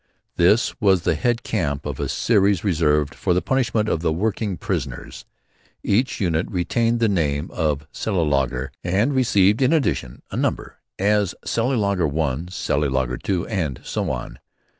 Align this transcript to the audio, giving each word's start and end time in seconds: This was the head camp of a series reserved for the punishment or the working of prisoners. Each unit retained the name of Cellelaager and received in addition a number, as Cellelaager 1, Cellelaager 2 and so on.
This 0.35 0.73
was 0.81 1.03
the 1.03 1.13
head 1.13 1.43
camp 1.43 1.85
of 1.85 1.99
a 1.99 2.09
series 2.09 2.63
reserved 2.63 3.13
for 3.13 3.35
the 3.35 3.39
punishment 3.43 3.87
or 3.87 3.97
the 3.99 4.11
working 4.11 4.53
of 4.53 4.59
prisoners. 4.59 5.25
Each 5.83 6.19
unit 6.19 6.49
retained 6.49 6.99
the 6.99 7.07
name 7.07 7.51
of 7.51 7.85
Cellelaager 7.93 8.69
and 8.83 9.13
received 9.13 9.61
in 9.61 9.71
addition 9.71 10.23
a 10.31 10.35
number, 10.35 10.79
as 10.97 11.35
Cellelaager 11.45 12.09
1, 12.09 12.47
Cellelaager 12.47 13.21
2 13.21 13.45
and 13.45 13.79
so 13.83 14.09
on. 14.09 14.39